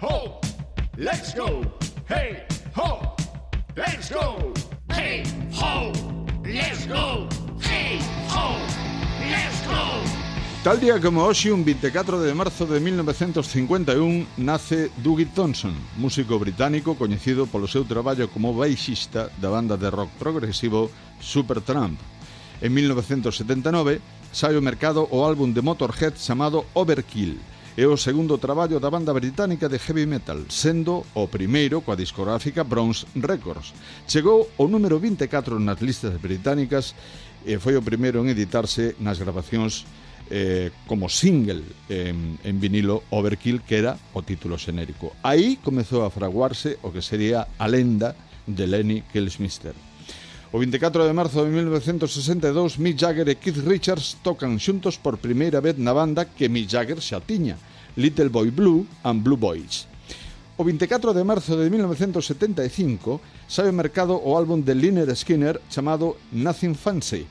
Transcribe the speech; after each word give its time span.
ho, 0.00 0.40
let's 0.96 1.34
go. 1.34 1.62
Hey, 2.08 2.44
ho, 2.76 3.14
let's 3.76 4.10
go. 4.10 4.52
Hey, 4.90 5.22
ho, 5.52 5.92
let's 6.44 6.86
go. 6.86 7.28
Hey, 7.60 7.98
ho, 8.28 8.56
let's 9.20 9.66
go. 9.66 10.24
Tal 10.62 10.80
día 10.80 10.98
como 11.00 11.24
hoxe, 11.24 11.52
un 11.52 11.64
24 11.64 12.20
de 12.22 12.32
marzo 12.32 12.66
de 12.66 12.80
1951, 12.80 14.26
nace 14.38 14.90
Dougie 15.02 15.26
Thompson, 15.26 15.74
músico 15.96 16.38
británico 16.38 16.96
coñecido 16.96 17.46
polo 17.46 17.68
seu 17.68 17.84
traballo 17.84 18.30
como 18.30 18.54
baixista 18.56 19.28
da 19.36 19.50
banda 19.50 19.76
de 19.76 19.90
rock 19.90 20.08
progresivo 20.18 20.90
Supertramp. 21.20 22.00
En 22.62 22.72
1979 22.72 24.00
sai 24.32 24.56
ao 24.56 24.64
mercado 24.64 25.06
o 25.12 25.20
álbum 25.22 25.52
de 25.52 25.60
Motorhead 25.60 26.16
chamado 26.16 26.64
Overkill, 26.72 27.36
é 27.76 27.86
o 27.86 27.98
segundo 27.98 28.38
traballo 28.38 28.78
da 28.78 28.86
banda 28.86 29.10
británica 29.10 29.66
de 29.68 29.82
heavy 29.82 30.06
metal, 30.06 30.46
sendo 30.46 31.02
o 31.10 31.26
primeiro 31.26 31.82
coa 31.82 31.98
discográfica 31.98 32.62
Bronze 32.62 33.02
Records. 33.18 33.74
Chegou 34.06 34.46
o 34.54 34.70
número 34.70 35.02
24 35.02 35.58
nas 35.58 35.82
listas 35.82 36.14
británicas 36.22 36.94
e 37.42 37.58
foi 37.58 37.74
o 37.74 37.82
primeiro 37.82 38.22
en 38.22 38.30
editarse 38.30 38.94
nas 39.02 39.18
grabacións 39.18 39.90
eh, 40.30 40.70
como 40.86 41.10
single 41.10 41.66
en, 41.90 42.38
en 42.46 42.62
vinilo 42.62 43.10
Overkill, 43.10 43.66
que 43.66 43.82
era 43.82 43.98
o 44.14 44.22
título 44.22 44.54
xenérico. 44.54 45.18
Aí 45.26 45.58
comezou 45.58 46.06
a 46.06 46.14
fraguarse 46.14 46.78
o 46.86 46.94
que 46.94 47.02
sería 47.02 47.58
a 47.58 47.66
lenda 47.66 48.14
de 48.46 48.70
Lenny 48.70 49.02
Kilsmister. 49.10 49.74
O 50.54 50.58
24 50.60 51.02
de 51.02 51.12
marzo 51.12 51.42
de 51.42 51.50
1962, 51.50 52.78
Mick 52.78 52.94
Jagger 52.94 53.26
e 53.26 53.34
Keith 53.34 53.58
Richards 53.66 54.22
tocan 54.22 54.54
xuntos 54.62 55.02
por 55.02 55.18
primeira 55.18 55.58
vez 55.58 55.74
na 55.82 55.90
banda 55.90 56.30
que 56.30 56.46
Mick 56.46 56.70
Jagger 56.70 57.02
xa 57.02 57.18
tiña, 57.18 57.58
Little 57.98 58.30
Boy 58.30 58.54
Blue 58.54 58.86
and 59.02 59.26
Blue 59.26 59.34
Boys. 59.34 59.90
O 60.54 60.62
24 60.62 61.10
de 61.10 61.26
marzo 61.26 61.58
de 61.58 61.66
1975 61.66 63.18
sai 63.50 63.66
ao 63.66 63.74
mercado 63.74 64.14
o 64.14 64.38
álbum 64.38 64.62
de 64.62 64.78
Liner 64.78 65.10
Skinner 65.18 65.58
chamado 65.66 66.22
Nothing 66.30 66.78
Fancy. 66.78 67.26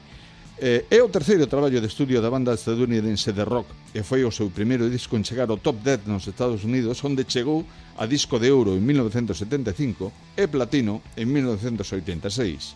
Eh, 0.60 0.92
é 0.92 1.00
o 1.00 1.08
terceiro 1.08 1.48
traballo 1.48 1.80
de 1.80 1.88
estudio 1.88 2.20
da 2.20 2.28
banda 2.28 2.52
estadounidense 2.60 3.32
de 3.32 3.48
rock 3.48 3.72
e 3.96 4.04
foi 4.04 4.28
o 4.28 4.36
seu 4.36 4.52
primeiro 4.52 4.92
disco 4.92 5.16
en 5.16 5.24
chegar 5.24 5.48
ao 5.48 5.64
top 5.64 5.80
10 5.80 6.12
nos 6.12 6.28
Estados 6.28 6.68
Unidos 6.68 7.00
onde 7.08 7.24
chegou 7.24 7.64
a 7.96 8.04
disco 8.04 8.36
de 8.36 8.52
ouro 8.52 8.76
en 8.76 8.84
1975 8.84 10.12
e 10.36 10.44
platino 10.52 11.00
en 11.16 11.32
1986 11.32 12.76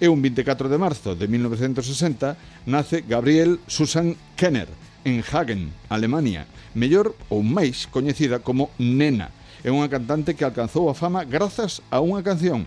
e 0.00 0.08
un 0.08 0.22
24 0.22 0.68
de 0.68 0.78
marzo 0.78 1.14
de 1.14 1.28
1960 1.28 2.36
nace 2.66 3.04
Gabriel 3.06 3.60
Susan 3.66 4.16
Kenner 4.36 4.68
en 5.04 5.24
Hagen, 5.26 5.72
Alemania, 5.88 6.46
mellor 6.74 7.14
ou 7.28 7.42
máis 7.42 7.90
coñecida 7.90 8.40
como 8.40 8.70
Nena. 8.78 9.34
É 9.62 9.70
unha 9.70 9.90
cantante 9.90 10.34
que 10.34 10.46
alcanzou 10.46 10.90
a 10.90 10.94
fama 10.94 11.26
grazas 11.26 11.82
a 11.90 12.02
unha 12.02 12.22
canción 12.22 12.66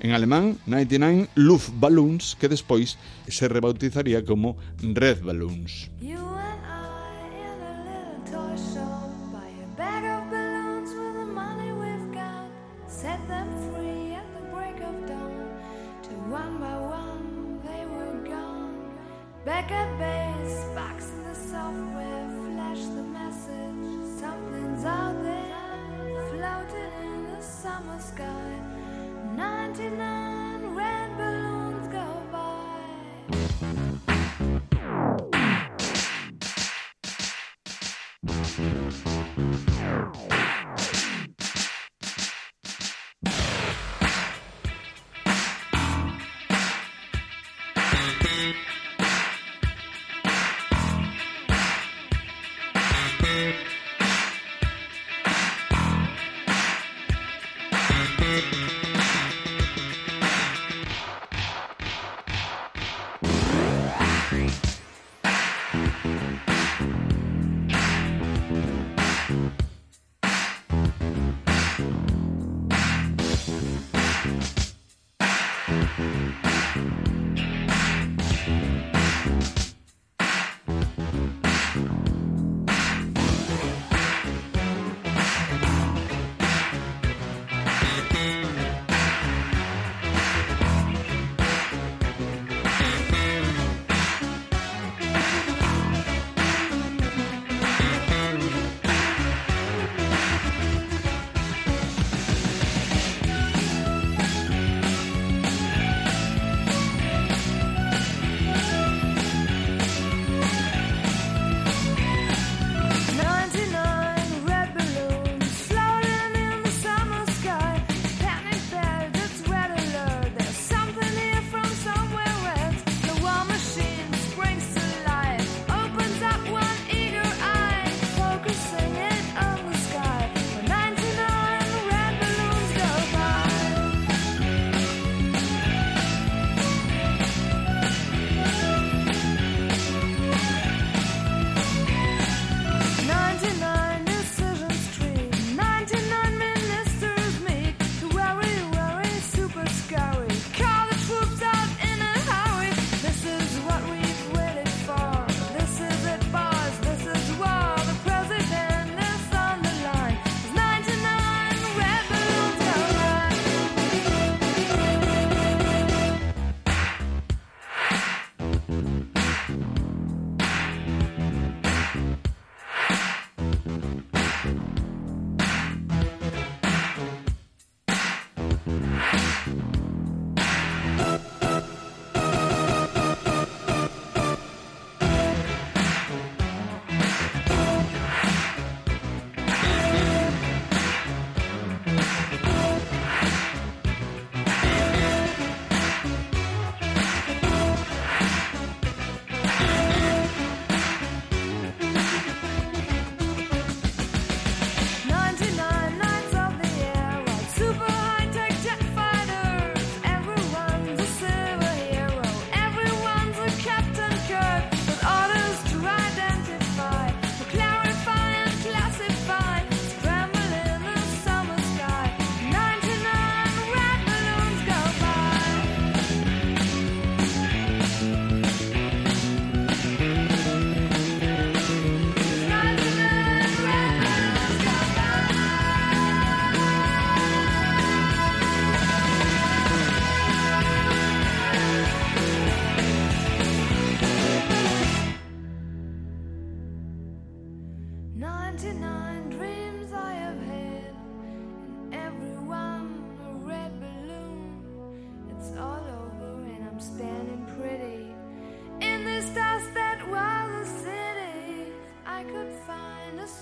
en 0.00 0.12
alemán 0.12 0.58
99 0.66 1.28
Luftballons 1.34 2.36
que 2.36 2.48
despois 2.48 2.98
se 3.26 3.48
rebautizaría 3.48 4.24
como 4.24 4.56
Red 4.82 5.22
Balloons. 5.22 5.90
You 6.00 6.20
and 6.20 6.62
I 6.62 7.32
in 7.32 7.58
a 7.62 7.74
little 7.82 8.20
toy 8.28 8.54
shop. 8.56 9.05
acabei. 19.66 20.25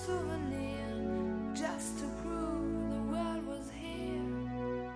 Souvenir 0.07 1.55
just 1.55 1.99
to 1.99 2.05
prove 2.21 2.91
the 2.91 3.03
world 3.13 3.47
was 3.47 3.71
here. 3.81 4.93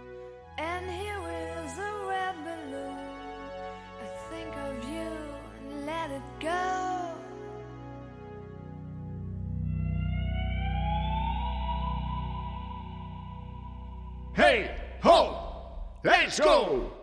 And 0.58 0.90
here 0.90 1.22
is 1.64 1.72
a 1.78 1.92
red 2.12 2.34
balloon. 2.44 2.98
I 4.04 4.08
think 4.30 4.52
of 4.66 4.74
you 4.90 5.10
and 5.56 5.86
let 5.86 6.10
it 6.10 6.22
go. 6.40 7.14
Hey, 14.34 14.70
ho, 15.00 15.16
let's 16.04 16.38
go! 16.38 16.97